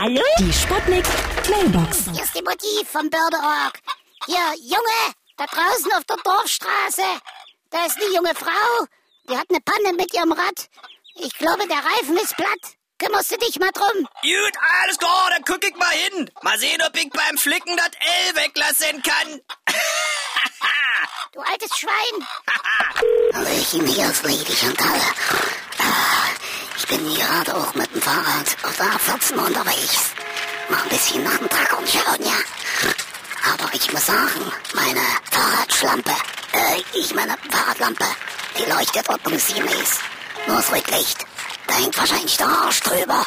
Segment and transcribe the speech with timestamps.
[0.00, 0.22] Hallo?
[0.38, 1.04] Die Sputnik
[1.50, 2.06] Mailbox.
[2.10, 3.80] Hier ist die Mutti vom Bördeorg.
[4.24, 7.02] Hier, Junge, da draußen auf der Dorfstraße.
[7.68, 8.86] Da ist eine junge Frau.
[9.28, 10.70] Die hat eine Panne mit ihrem Rad.
[11.16, 12.78] Ich glaube, der Reifen ist platt.
[12.98, 14.08] Kümmerst du dich mal drum?
[14.22, 14.52] Gut,
[14.82, 16.30] alles klar, dann guck ich mal hin.
[16.40, 17.90] Mal sehen, ob ich beim Flicken das
[18.28, 19.40] L weglassen kann.
[21.32, 22.26] Du altes Schwein.
[23.34, 25.00] Hallöchen, hier ist Lady Chantal.
[27.40, 30.10] Ich bin gerade auch mit dem Fahrrad auf der A14 unterwegs.
[30.68, 32.36] Mal ein bisschen nach dem Trackern schauen, ja.
[33.50, 36.10] Aber ich muss sagen, meine Fahrradschlampe,
[36.52, 38.04] äh, ich meine Fahrradlampe,
[38.58, 40.00] die leuchtet ordnungsgemäß.
[40.48, 41.24] Nur das Rücklicht,
[41.66, 43.26] da hängt wahrscheinlich der Arsch drüber.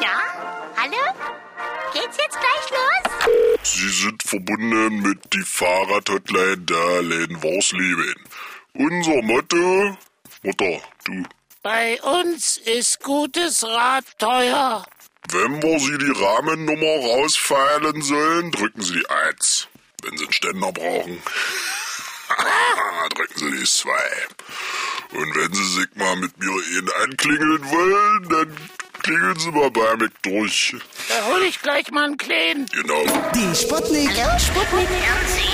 [0.00, 0.20] Ja?
[0.76, 1.02] Hallo?
[1.92, 3.64] Geht's jetzt gleich los?
[3.64, 8.14] Sie sind verbunden mit die Fahrradhotline der Läden Worsleben.
[8.74, 9.98] Unser Motto...
[10.44, 11.24] Mutter, du.
[11.64, 14.84] Bei uns ist gutes Rad teuer.
[15.30, 19.68] Wenn wir Sie die Rahmennummer rausfeilen sollen, drücken Sie die 1.
[20.02, 21.22] Wenn Sie einen Ständer brauchen,
[23.14, 23.90] drücken Sie die 2.
[25.12, 28.56] Und wenn Sie sich mal mit mir ihn anklingeln wollen, dann
[29.02, 30.76] klingeln Sie mal bei mir durch.
[31.08, 32.66] Da hol ich gleich mal einen Kleinen.
[32.66, 33.04] Genau.
[33.34, 35.53] Die Sputnik Sputnik Mailbox.